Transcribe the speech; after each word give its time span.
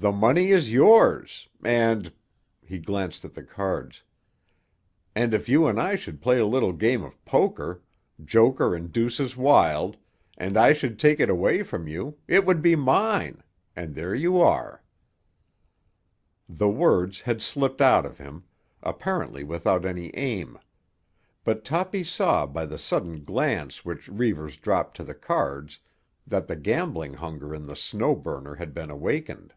The 0.00 0.12
money 0.12 0.52
is 0.52 0.70
yours; 0.72 1.48
and—" 1.64 2.12
he 2.64 2.78
glanced 2.78 3.24
at 3.24 3.34
the 3.34 3.42
cards 3.42 4.04
"—and 5.16 5.34
if 5.34 5.48
you 5.48 5.66
and 5.66 5.80
I 5.80 5.96
should 5.96 6.22
play 6.22 6.38
a 6.38 6.46
little 6.46 6.72
game 6.72 7.02
of 7.02 7.24
poker, 7.24 7.82
joker 8.24 8.76
and 8.76 8.92
deuces 8.92 9.36
wild, 9.36 9.96
and 10.36 10.56
I 10.56 10.72
should 10.72 11.00
take 11.00 11.18
it 11.18 11.28
away 11.28 11.64
from 11.64 11.88
you, 11.88 12.16
it 12.28 12.46
would 12.46 12.62
be 12.62 12.76
mine; 12.76 13.42
and 13.74 13.96
there 13.96 14.14
you 14.14 14.40
are." 14.40 14.84
The 16.48 16.68
words 16.70 17.22
had 17.22 17.42
slipped 17.42 17.80
out 17.80 18.06
of 18.06 18.18
him, 18.18 18.44
apparently 18.84 19.42
without 19.42 19.84
any 19.84 20.14
aim; 20.14 20.60
but 21.42 21.64
Toppy 21.64 22.04
saw 22.04 22.46
by 22.46 22.66
the 22.66 22.78
sudden 22.78 23.24
glance 23.24 23.84
which 23.84 24.06
Reivers 24.08 24.58
dropped 24.58 24.96
to 24.98 25.02
the 25.02 25.16
cards 25.16 25.80
that 26.24 26.46
the 26.46 26.54
gambling 26.54 27.14
hunger 27.14 27.52
in 27.52 27.66
the 27.66 27.74
Snow 27.74 28.14
Burner 28.14 28.54
had 28.54 28.72
been 28.72 28.90
awakened. 28.90 29.54